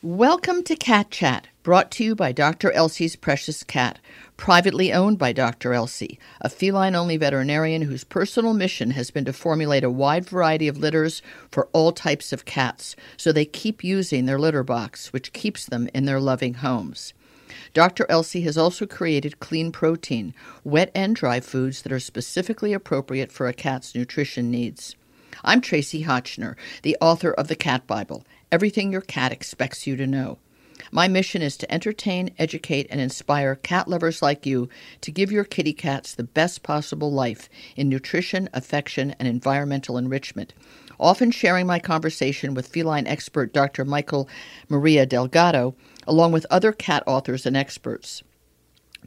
[0.00, 2.70] Welcome to Cat Chat, brought to you by Dr.
[2.70, 3.98] Elsey's Precious Cat,
[4.36, 5.72] privately owned by Dr.
[5.72, 10.68] Elsey, a feline only veterinarian whose personal mission has been to formulate a wide variety
[10.68, 15.32] of litters for all types of cats so they keep using their litter box, which
[15.32, 17.12] keeps them in their loving homes.
[17.74, 18.06] Dr.
[18.08, 23.48] Elsey has also created clean protein, wet and dry foods that are specifically appropriate for
[23.48, 24.94] a cat's nutrition needs.
[25.44, 30.06] I'm Tracie Hotchner, the author of the Cat Bible everything your cat expects you to
[30.06, 30.38] know.
[30.90, 34.68] My mission is to entertain, educate, and inspire cat lovers like you
[35.02, 40.54] to give your kitty cats the best possible life in nutrition, affection, and environmental enrichment.
[41.00, 43.84] Often sharing my conversation with feline expert Dr.
[43.84, 44.28] Mikel
[44.68, 45.74] Maria Delgado,
[46.06, 48.22] along with other cat authors and experts.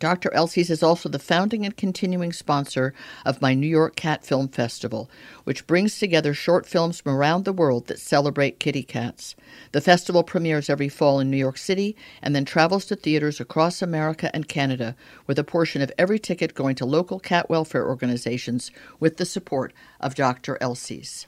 [0.02, 0.34] Dr.
[0.34, 2.92] Elsey's is also the founding and continuing sponsor
[3.24, 5.12] of my New York Cat Film Festival,
[5.44, 9.36] which brings together short films from around the world that celebrate kitty cats.
[9.74, 13.84] The festival premieres every fall in New York City and then travels to theaters across
[13.84, 14.96] America and Canada,
[15.28, 19.72] with a portion of every ticket going to local cat welfare organizations with the support
[20.00, 20.58] of Dr.
[20.60, 21.28] Elsey's.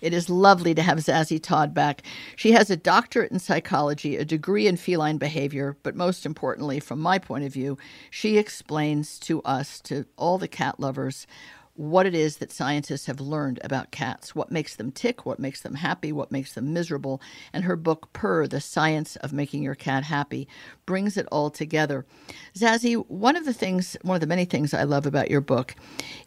[0.00, 2.02] It is lovely to have Zazie Todd back.
[2.36, 7.00] She has a doctorate in psychology, a degree in feline behavior, but most importantly, from
[7.00, 7.78] my point of view,
[8.10, 11.26] she explains to us, to all the cat lovers,
[11.74, 15.62] what it is that scientists have learned about cats, what makes them tick, what makes
[15.62, 17.22] them happy, what makes them miserable.
[17.54, 20.46] And her book, Purr, The Science of Making Your Cat Happy,
[20.84, 22.04] brings it all together.
[22.54, 25.74] Zazie, one of the things, one of the many things I love about your book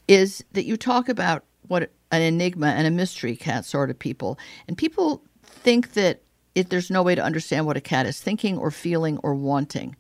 [0.08, 4.38] is that you talk about what an enigma and a mystery cats are to people.
[4.68, 6.22] And people think that
[6.56, 9.96] if there's no way to understand what a cat is thinking or feeling or wanting,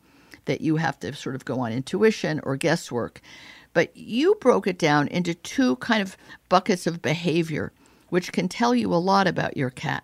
[0.46, 3.22] that you have to sort of go on intuition or guesswork.
[3.74, 6.16] But you broke it down into two kind of
[6.50, 7.72] buckets of behavior,
[8.10, 10.04] which can tell you a lot about your cat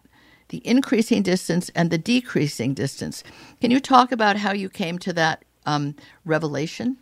[0.50, 3.24] the increasing distance and the decreasing distance.
[3.62, 6.98] Can you talk about how you came to that um, revelation?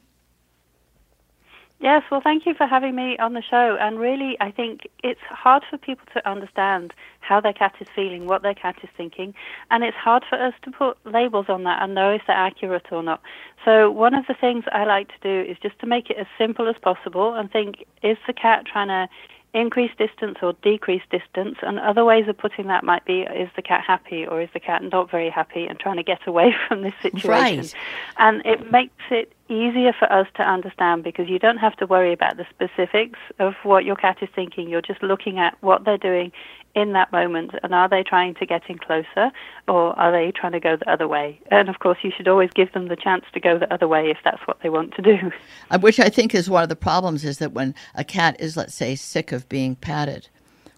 [1.79, 3.77] Yes, well, thank you for having me on the show.
[3.79, 8.25] And really, I think it's hard for people to understand how their cat is feeling,
[8.25, 9.35] what their cat is thinking,
[9.69, 12.87] and it's hard for us to put labels on that and know if they're accurate
[12.91, 13.21] or not.
[13.63, 16.25] So, one of the things I like to do is just to make it as
[16.37, 19.07] simple as possible and think is the cat trying to
[19.53, 21.57] increase distance or decrease distance.
[21.61, 24.59] And other ways of putting that might be is the cat happy or is the
[24.59, 27.29] cat not very happy and trying to get away from this situation.
[27.29, 27.73] Right.
[28.17, 32.13] And it makes it easier for us to understand because you don't have to worry
[32.13, 34.69] about the specifics of what your cat is thinking.
[34.69, 36.31] You're just looking at what they're doing
[36.75, 37.51] in that moment.
[37.63, 39.31] And are they trying to get in closer
[39.67, 41.39] or are they trying to go the other way?
[41.49, 44.09] And of course you should always give them the chance to go the other way
[44.09, 45.17] if that's what they want to do.
[45.69, 48.55] Uh, which i think is one of the problems is that when a cat is
[48.55, 50.29] let's say sick of being patted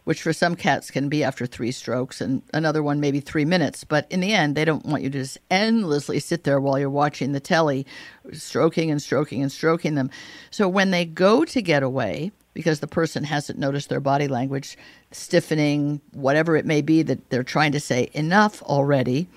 [0.10, 3.84] which for some cats can be after three strokes and another one maybe three minutes.
[3.84, 6.90] But in the end, they don't want you to just endlessly sit there while you're
[6.90, 7.86] watching the telly,
[8.34, 10.10] stroking and stroking and stroking them.
[10.50, 14.80] So when they go to get away, because the person hasn't noticed their body language
[15.12, 19.28] stiffening, whatever it may be that they're trying to say enough already,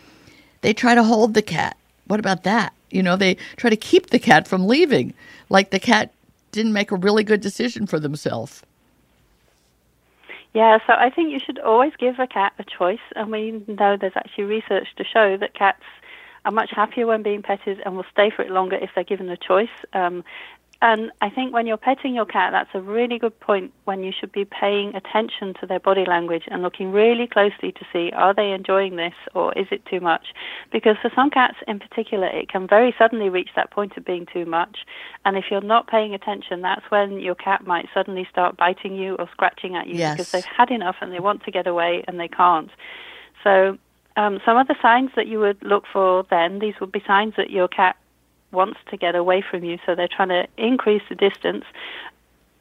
[0.62, 1.77] they try to hold the cat.
[2.06, 2.72] What about that?
[2.91, 5.12] You know, they try to keep the cat from leaving,
[5.50, 6.15] like the cat
[6.50, 8.62] didn't make a really good decision for themselves.
[10.55, 13.97] Yeah, so I think you should always give a cat a choice, and we know
[13.97, 15.83] there's actually research to show that cats
[16.45, 19.29] are much happier when being petted and will stay for it longer if they're given
[19.31, 19.71] a choice.
[19.95, 20.25] Um,
[20.82, 24.10] and I think when you're petting your cat, that's a really good point when you
[24.19, 28.34] should be paying attention to their body language and looking really closely to see are
[28.34, 30.34] they enjoying this or is it too much?
[30.72, 34.26] Because for some cats in particular, it can very suddenly reach that point of being
[34.26, 34.78] too much.
[35.25, 39.15] And if you're not paying attention, that's when your cat might suddenly start biting you
[39.21, 40.16] or scratching at you yes.
[40.16, 42.71] because they've had enough and they want to get away and they can't.
[43.44, 43.78] So
[44.16, 47.34] um, some of the signs that you would look for then, these would be signs
[47.37, 47.94] that your cat
[48.53, 51.65] wants to get away from you, so they're trying to increase the distance.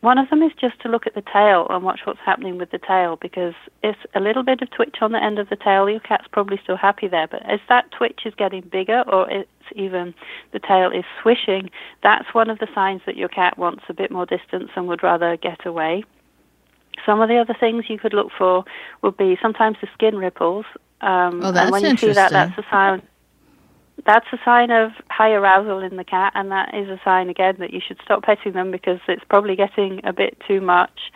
[0.01, 2.71] One of them is just to look at the tail and watch what's happening with
[2.71, 3.53] the tail because
[3.83, 6.59] if a little bit of twitch on the end of the tail, your cat's probably
[6.63, 7.27] still happy there.
[7.27, 10.15] But as that twitch is getting bigger or it's even
[10.53, 11.69] the tail is swishing,
[12.01, 15.03] that's one of the signs that your cat wants a bit more distance and would
[15.03, 16.03] rather get away.
[17.05, 18.65] Some of the other things you could look for
[19.03, 20.65] would be sometimes the skin ripples.
[21.01, 23.03] Um, oh, that's and when you see that, that's a sign
[24.05, 27.55] that's a sign of high arousal in the cat, and that is a sign again
[27.59, 31.11] that you should stop petting them because it's probably getting a bit too much.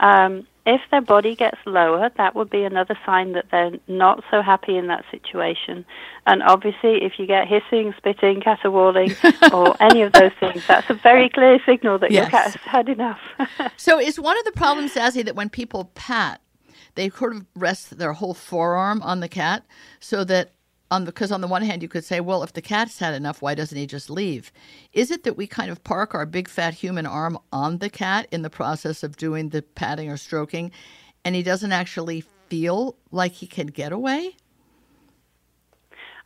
[0.00, 4.42] Um, if their body gets lower, that would be another sign that they're not so
[4.42, 5.86] happy in that situation.
[6.26, 9.14] And obviously, if you get hissing, spitting, caterwauling,
[9.52, 12.22] or any of those things, that's a very clear signal that yes.
[12.22, 13.20] your cat has had enough.
[13.76, 16.40] so, is one of the problems, Zazie, that when people pat,
[16.96, 19.64] they sort of rest their whole forearm on the cat
[20.00, 20.50] so that
[20.90, 23.42] on because on the one hand you could say, well, if the cat's had enough,
[23.42, 24.52] why doesn't he just leave?
[24.92, 28.26] Is it that we kind of park our big fat human arm on the cat
[28.30, 30.70] in the process of doing the patting or stroking,
[31.24, 34.36] and he doesn't actually feel like he can get away?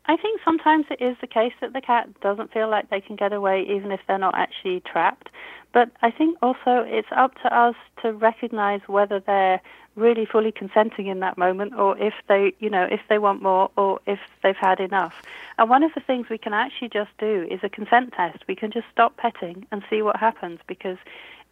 [0.07, 3.17] I think sometimes it is the case that the cat doesn't feel like they can
[3.17, 5.31] get away even if they're not actually trapped.
[5.73, 9.61] But I think also it's up to us to recognize whether they're
[9.97, 13.71] really fully consenting in that moment or if they, you know, if they want more
[13.77, 15.15] or if they've had enough.
[15.59, 18.39] And one of the things we can actually just do is a consent test.
[18.49, 20.99] We can just stop petting and see what happens because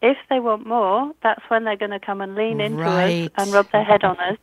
[0.00, 3.25] if they want more, that's when they're going to come and lean into right.
[3.25, 4.38] us and rub their head on us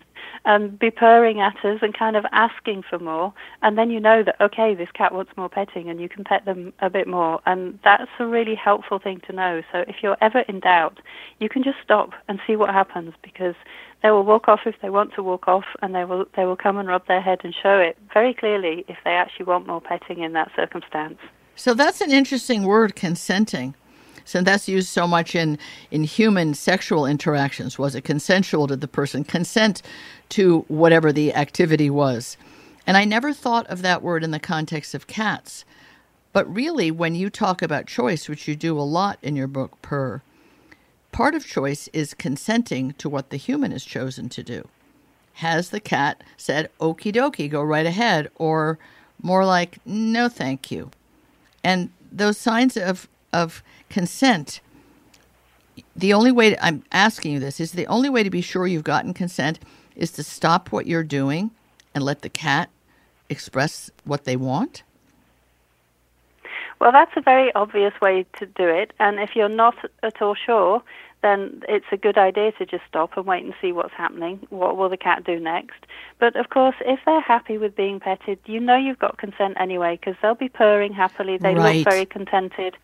[0.46, 3.34] and be purring at us and kind of asking for more.
[3.62, 6.46] And then you know that, okay, this cat wants more petting and you can pet
[6.46, 7.42] them a bit more.
[7.46, 9.62] And that's a really helpful thing to know.
[9.72, 11.00] So if you're ever in doubt,
[11.40, 13.56] you can just stop and see what happens because
[14.04, 16.56] they will walk off if they want to walk off and they will, they will
[16.56, 19.82] come and rub their head and show it very clearly if they actually want more
[19.82, 21.18] petting in that circumstance.
[21.56, 23.76] So that's an interesting word, consenting.
[24.26, 25.58] So that's used so much in,
[25.92, 27.78] in human sexual interactions.
[27.80, 28.68] Was it consensual?
[28.68, 29.82] Did the person consent
[30.30, 32.36] to whatever the activity was?
[32.88, 35.64] And I never thought of that word in the context of cats.
[36.34, 39.82] But really, when you talk about choice, which you do a lot in your book,
[39.82, 40.22] Purr,
[41.12, 44.68] part of choice is consenting to what the human has chosen to do.
[45.36, 48.80] Has the cat said, okie dokie, go right ahead, or
[49.22, 50.92] more like, no, thank you?
[51.64, 54.62] And those signs of, of consent
[55.96, 58.68] the only way to, I'm asking you this is the only way to be sure
[58.68, 59.60] you've gotten consent
[59.96, 61.52] is to stop what you're doing
[61.94, 62.70] and let the cat
[63.30, 64.84] express what they want?
[66.80, 68.92] Well, that's a very obvious way to do it.
[69.00, 70.84] And if you're not at all sure,
[71.22, 74.46] then it's a good idea to just stop and wait and see what's happening.
[74.50, 75.86] What will the cat do next?
[76.20, 79.98] But of course, if they're happy with being petted, you know you've got consent anyway
[79.98, 81.38] because they'll be purring happily.
[81.38, 81.78] They right.
[81.78, 82.76] look very contented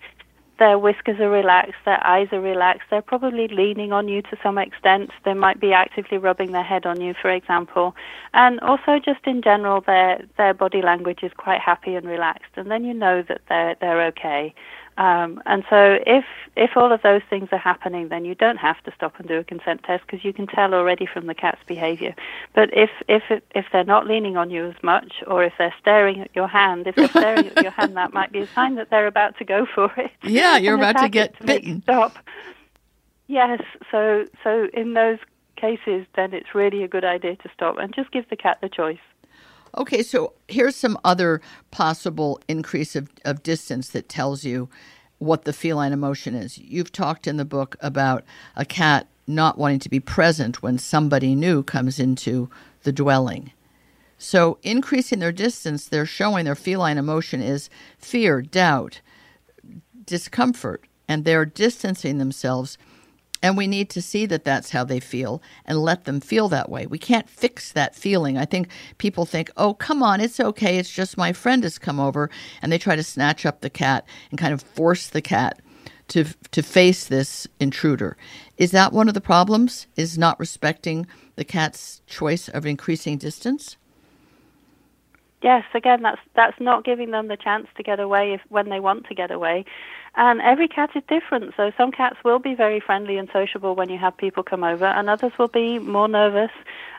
[0.62, 4.60] their whiskers are relaxed, their eyes are relaxed, they're probably leaning on you to some
[4.60, 5.10] extent.
[5.26, 7.96] They might be actively rubbing their head on you, for example.
[8.36, 12.70] And also just in general their their body language is quite happy and relaxed and
[12.70, 14.54] then you know that they're they're okay.
[14.98, 18.82] Um, and so, if if all of those things are happening, then you don't have
[18.84, 21.62] to stop and do a consent test because you can tell already from the cat's
[21.66, 22.14] behavior.
[22.54, 23.24] But if if
[23.56, 26.88] if they're not leaning on you as much, or if they're staring at your hand,
[26.88, 29.46] if they're staring at your hand, that might be a sign that they're about to
[29.46, 30.12] go for it.
[30.24, 31.82] Yeah, you're about to get to bitten.
[31.84, 32.18] Stop.
[33.28, 33.62] Yes.
[33.92, 35.20] So so in those
[35.56, 38.70] cases, then it's really a good idea to stop and just give the cat the
[38.70, 39.00] choice.
[39.78, 41.42] Okay, so here's some other
[41.72, 44.70] possible increase of, of distance that tells you
[45.18, 46.58] what the feline emotion is.
[46.58, 48.24] You've talked in the book about
[48.56, 52.50] a cat not wanting to be present when somebody new comes into
[52.84, 53.52] the dwelling.
[54.18, 59.02] So, increasing their distance, they're showing their feline emotion is fear, doubt,
[60.06, 62.78] discomfort, and they're distancing themselves
[63.42, 66.70] and we need to see that that's how they feel and let them feel that
[66.70, 66.86] way.
[66.86, 68.38] We can't fix that feeling.
[68.38, 68.68] I think
[68.98, 70.78] people think, oh, come on, it's okay.
[70.78, 72.30] It's just my friend has come over.
[72.62, 75.60] And they try to snatch up the cat and kind of force the cat
[76.10, 78.18] to, to face this intruder.
[78.58, 79.88] Is that one of the problems?
[79.96, 83.78] Is not respecting the cat's choice of increasing distance?
[85.42, 88.80] Yes, again, that's that's not giving them the chance to get away if when they
[88.80, 89.66] want to get away.
[90.16, 91.54] And every cat is different.
[91.58, 94.86] So some cats will be very friendly and sociable when you have people come over,
[94.86, 96.52] and others will be more nervous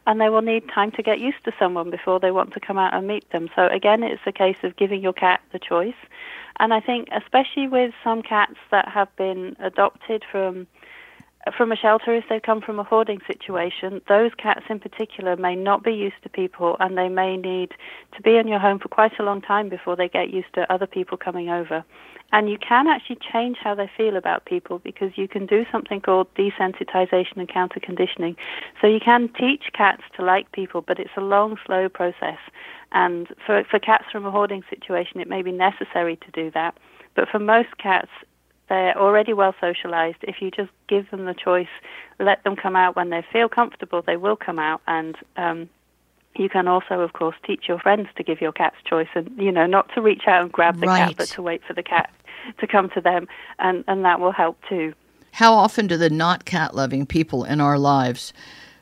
[0.06, 2.78] and they will need time to get used to someone before they want to come
[2.78, 3.49] out and meet them.
[3.54, 5.94] So again, it's a case of giving your cat the choice.
[6.58, 10.66] And I think especially with some cats that have been adopted from
[11.56, 15.56] from a shelter if they come from a hoarding situation, those cats in particular may
[15.56, 17.72] not be used to people and they may need
[18.14, 20.72] to be in your home for quite a long time before they get used to
[20.72, 21.84] other people coming over.
[22.32, 26.00] And you can actually change how they feel about people because you can do something
[26.00, 28.37] called desensitization and counter conditioning.
[28.80, 32.38] So you can teach cats to like people, but it's a long, slow process.
[32.92, 36.78] And for, for cats from a hoarding situation, it may be necessary to do that.
[37.14, 38.08] But for most cats,
[38.72, 40.16] they're already well socialized.
[40.22, 41.68] If you just give them the choice,
[42.18, 44.80] let them come out when they feel comfortable, they will come out.
[44.86, 45.68] And um,
[46.36, 49.52] you can also, of course, teach your friends to give your cat's choice, and you
[49.52, 51.08] know, not to reach out and grab the right.
[51.08, 52.10] cat, but to wait for the cat
[52.60, 54.94] to come to them, and, and that will help too.
[55.32, 58.32] How often do the not cat loving people in our lives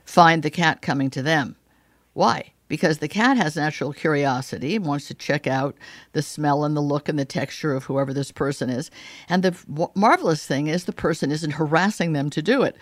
[0.05, 1.57] find the cat coming to them?
[2.13, 2.53] Why?
[2.71, 5.77] Because the cat has natural curiosity and wants to check out
[6.13, 8.93] the smell and the look and the texture of whoever this person is.
[9.29, 12.77] And the w- marvelous thing is the person isn't harassing them to do it.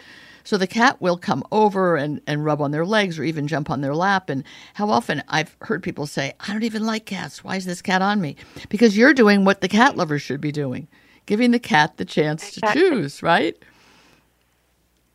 [0.45, 3.71] So the cat will come over and, and rub on their legs or even jump
[3.71, 4.28] on their lap.
[4.28, 7.42] And how often I've heard people say, I don't even like cats.
[7.42, 8.37] Why is this cat on me?
[8.68, 10.87] Because you're doing what the cat lovers should be doing,
[11.25, 12.83] giving the cat the chance exactly.
[12.83, 13.57] to choose, right?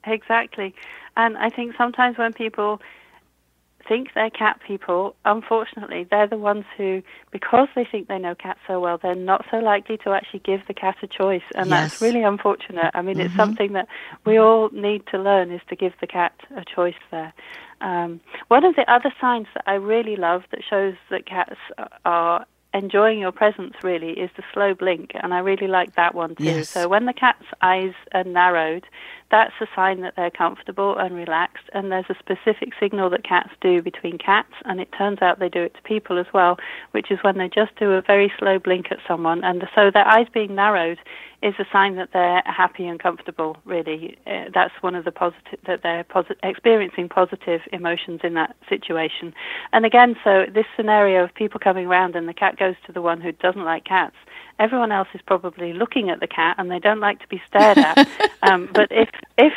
[0.04, 0.74] Exactly.
[1.16, 2.82] And I think sometimes when people
[3.88, 8.60] think they're cat people, unfortunately, they're the ones who, because they think they know cats
[8.68, 11.44] so well, they're not so likely to actually give the cat a choice.
[11.56, 11.92] And yes.
[11.92, 12.92] that's really unfortunate.
[12.94, 13.26] I mean, mm-hmm.
[13.28, 13.88] it's something that
[14.26, 17.34] we all need to learn is to give the cat a choice there.
[17.82, 21.56] Um, one of the other signs that I really love that shows that cats
[22.06, 26.36] are enjoying your presence really is the slow blink and i really like that one
[26.36, 26.70] too yes.
[26.70, 28.86] so when the cat's eyes are narrowed
[29.30, 33.50] that's a sign that they're comfortable and relaxed and there's a specific signal that cats
[33.62, 36.58] do between cats and it turns out they do it to people as well
[36.92, 40.08] which is when they just do a very slow blink at someone and so their
[40.08, 41.00] eyes being narrowed
[41.44, 43.58] is a sign that they're happy and comfortable.
[43.66, 48.56] Really, uh, that's one of the positive that they're posi- experiencing positive emotions in that
[48.70, 49.34] situation.
[49.74, 53.02] And again, so this scenario of people coming around and the cat goes to the
[53.02, 54.16] one who doesn't like cats.
[54.58, 57.78] Everyone else is probably looking at the cat and they don't like to be stared
[57.78, 58.08] at.
[58.44, 59.54] um, but if if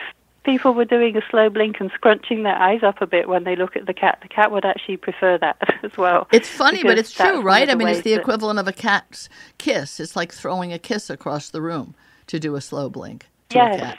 [0.47, 3.57] people were doing a slow blink and scrunching their eyes up a bit when they
[3.57, 6.29] look at the cat, the cat would actually prefer that as well.
[6.33, 7.69] It's funny, but it's true, right?
[7.69, 10.01] I mean, it's the equivalent of a cat's kiss.
[10.01, 11.95] It's like throwing a kiss across the room
[12.29, 13.77] to do a slow blink to yes.
[13.77, 13.99] a cat.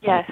[0.00, 0.30] Yes.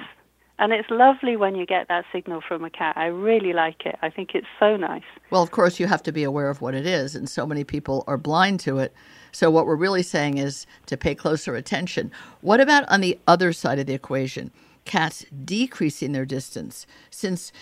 [0.59, 2.97] And it's lovely when you get that signal from a cat.
[2.97, 3.99] I really like it.
[4.00, 5.02] I think it's so nice.
[5.28, 7.62] Well, of course, you have to be aware of what it is, and so many
[7.62, 8.95] people are blind to it.
[9.33, 12.11] So, what we're really saying is to pay closer attention.
[12.40, 14.50] What about on the other side of the equation?
[14.87, 16.87] Cats decreasing their distance.
[17.11, 17.52] Since,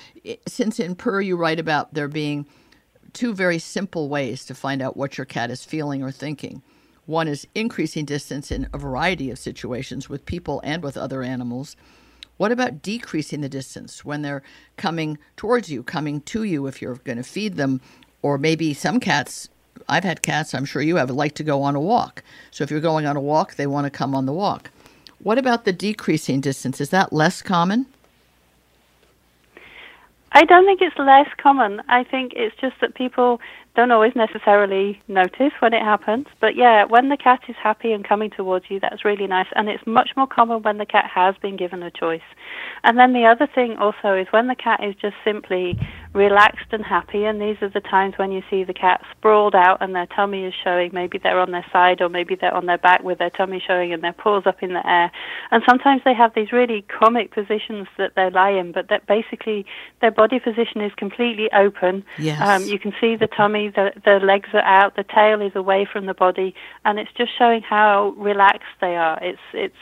[0.46, 2.46] since in Purr you write about there being
[3.12, 6.62] two very simple ways to find out what your cat is feeling or thinking.
[7.06, 11.76] One is increasing distance in a variety of situations with people and with other animals.
[12.36, 14.42] What about decreasing the distance when they're
[14.76, 17.80] coming towards you, coming to you if you're going to feed them?
[18.22, 19.48] Or maybe some cats,
[19.88, 22.24] I've had cats, I'm sure you have, like to go on a walk.
[22.50, 24.70] So if you're going on a walk, they want to come on the walk.
[25.24, 26.82] What about the decreasing distance?
[26.82, 27.86] Is that less common?
[30.36, 31.80] I don't think it's less common.
[31.88, 33.40] I think it's just that people
[33.76, 36.26] don't always necessarily notice when it happens.
[36.40, 39.46] But yeah, when the cat is happy and coming towards you, that's really nice.
[39.54, 42.26] And it's much more common when the cat has been given a choice.
[42.82, 45.78] And then the other thing also is when the cat is just simply
[46.14, 49.78] relaxed and happy, and these are the times when you see the cat sprawled out
[49.80, 50.90] and their tummy is showing.
[50.92, 53.92] Maybe they're on their side or maybe they're on their back with their tummy showing
[53.92, 55.10] and their paws up in the air.
[55.50, 59.66] And sometimes they have these really comic positions that they lie in, but that basically
[60.00, 62.04] their body position is completely open.
[62.18, 62.40] Yes.
[62.40, 65.86] Um, you can see the tummy the, the legs are out, the tail is away
[65.90, 66.54] from the body,
[66.84, 69.18] and it's just showing how relaxed they are.
[69.22, 69.76] It's it's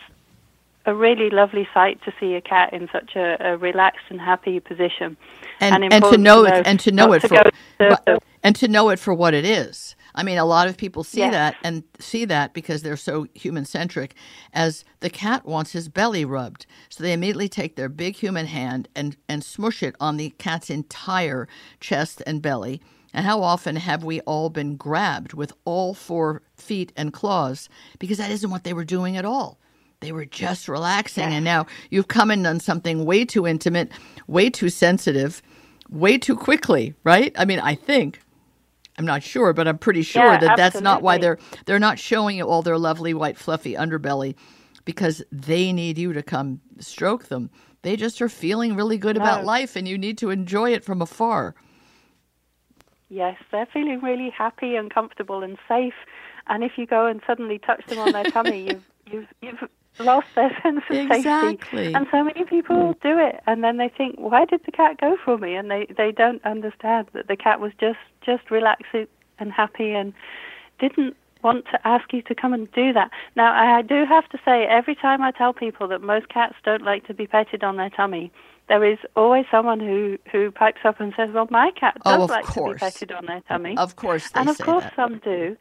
[0.85, 4.59] a really lovely sight to see a cat in such a, a relaxed and happy
[4.61, 5.17] position,
[5.61, 7.39] and, and, and to know it and to know it for
[8.43, 9.95] and to know it for what it is.
[10.15, 11.33] I mean, a lot of people see yes.
[11.33, 14.15] that and see that because they're so human centric
[14.53, 16.67] as the cat wants his belly rubbed.
[16.89, 20.71] So they immediately take their big human hand and, and smush it on the cat's
[20.71, 21.49] entire
[21.81, 22.81] chest and belly
[23.15, 28.19] and how often have we all been grabbed with all four feet and claws because
[28.19, 29.59] that isn't what they were doing at all?
[30.01, 31.25] They were just relaxing.
[31.25, 33.93] And now you've come and done something way too intimate,
[34.27, 35.43] way too sensitive,
[35.91, 37.33] way too quickly, right?
[37.39, 38.21] I mean, I think.
[38.99, 40.63] I'm not sure, but I'm pretty sure yeah, that absolutely.
[40.63, 44.35] that's not why they're they're not showing you all their lovely white fluffy underbelly
[44.85, 47.51] because they need you to come stroke them.
[47.83, 49.23] They just are feeling really good no.
[49.23, 51.55] about life and you need to enjoy it from afar.
[53.09, 55.95] Yes, they're feeling really happy and comfortable and safe.
[56.47, 60.29] And if you go and suddenly touch them on their tummy, you've you've you've lost
[60.35, 61.85] their sense of exactly.
[61.85, 61.95] safety.
[61.95, 63.09] And so many people hmm.
[63.09, 65.87] do it, and then they think, "Why did the cat go for me?" And they
[65.97, 69.07] they don't understand that the cat was just just relaxing
[69.39, 70.13] and happy and
[70.79, 73.11] didn't want to ask you to come and do that.
[73.37, 76.83] Now, I do have to say, every time I tell people that most cats don't
[76.85, 78.31] like to be petted on their tummy,
[78.69, 82.31] there is always someone who, who pipes up and says, "Well, my cat oh, does
[82.31, 82.79] oh, like course.
[82.81, 84.97] to be petted on their tummy." Of course, and of course that.
[84.97, 85.57] some do.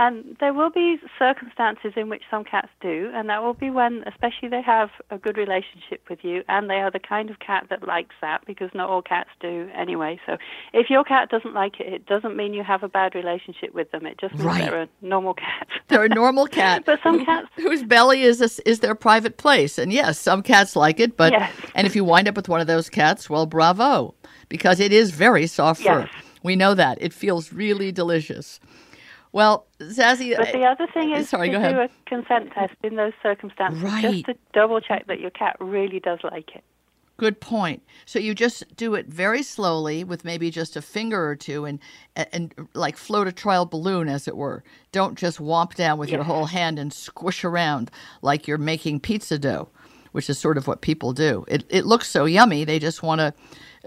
[0.00, 4.02] And there will be circumstances in which some cats do, and that will be when,
[4.06, 7.66] especially, they have a good relationship with you, and they are the kind of cat
[7.68, 10.18] that likes that, because not all cats do anyway.
[10.24, 10.38] So,
[10.72, 13.90] if your cat doesn't like it, it doesn't mean you have a bad relationship with
[13.90, 14.06] them.
[14.06, 14.70] It just means right.
[14.70, 15.68] they're a normal cat.
[15.88, 19.76] they're a normal cat, but some cats whose belly is a, is their private place,
[19.76, 21.18] and yes, some cats like it.
[21.18, 21.52] But yes.
[21.74, 24.14] and if you wind up with one of those cats, well, bravo,
[24.48, 26.08] because it is very soft yes.
[26.08, 26.20] fur.
[26.42, 28.60] We know that it feels really delicious.
[29.32, 30.36] Well, Zazie.
[30.36, 31.76] But the other thing is sorry, to do ahead.
[31.76, 34.02] a consent test in those circumstances, right.
[34.02, 36.64] just to double check that your cat really does like it.
[37.16, 37.82] Good point.
[38.06, 41.78] So you just do it very slowly with maybe just a finger or two and
[42.16, 44.64] and, like float a trial balloon as it were.
[44.90, 47.90] Don't just womp down with your whole hand and squish around
[48.22, 49.68] like you're making pizza dough,
[50.12, 51.44] which is sort of what people do.
[51.46, 53.34] It it looks so yummy, they just want to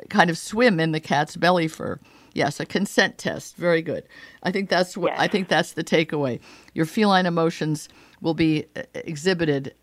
[0.09, 1.99] kind of swim in the cat's belly fur.
[2.33, 3.55] Yes, a consent test.
[3.57, 4.03] Very good.
[4.43, 5.19] I think that's what Yes.
[5.19, 6.39] I think that's the takeaway.
[6.73, 7.89] Your feline emotions
[8.21, 9.75] will be uh, exhibited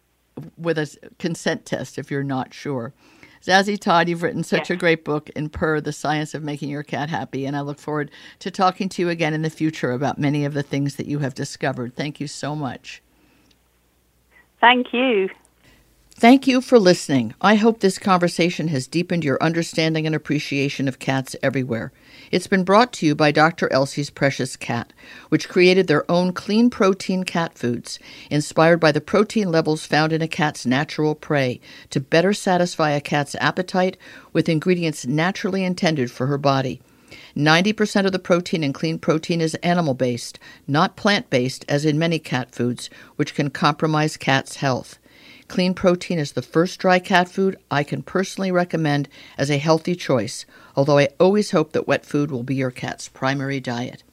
[0.57, 2.93] with a consent test if you're not sure.
[3.43, 4.71] Zazie Todd, you've written such Yes.
[4.71, 7.79] a great book in Purr, The Science of Making Your Cat Happy, and I look
[7.79, 11.07] forward to talking to you again in the future about many of the things that
[11.07, 11.97] you have discovered.
[11.97, 13.03] Thank you so much.
[14.61, 15.29] Thank you.
[16.21, 17.33] Thank you for listening.
[17.41, 21.93] I hope this conversation has deepened your understanding and appreciation of cats everywhere.
[22.31, 23.73] It's been brought to you by Dr.
[23.73, 24.93] Elsey's Precious Cat,
[25.31, 27.99] which created their own clean protein cat foods,
[28.29, 31.59] inspired by the protein levels found in a cat's natural prey,
[31.89, 33.97] to better satisfy a cat's appetite
[34.35, 36.83] with ingredients naturally intended for her body.
[37.35, 41.99] 90% of the protein in clean protein is animal based, not plant based, as in
[41.99, 44.99] many cat foods, which can compromise cats' health.
[45.51, 49.97] Clean protein is the first dry cat food I can personally recommend as a healthy
[49.97, 54.05] choice, although I always hope that wet food will be your cat's primary diet.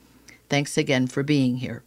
[0.50, 1.84] Thanks again for being here.